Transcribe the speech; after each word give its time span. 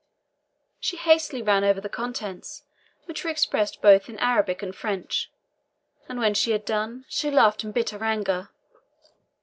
She 0.79 0.97
hastily 0.97 1.43
ran 1.43 1.63
over 1.63 1.79
the 1.79 1.87
contents, 1.87 2.63
which 3.05 3.23
were 3.23 3.29
expressed 3.29 3.83
both 3.83 4.09
in 4.09 4.17
Arabic 4.17 4.63
and 4.63 4.75
French, 4.75 5.29
and 6.09 6.17
when 6.17 6.33
she 6.33 6.53
had 6.53 6.65
done, 6.65 7.05
she 7.07 7.29
laughed 7.29 7.63
in 7.63 7.71
bitter 7.71 8.03
anger. 8.03 8.49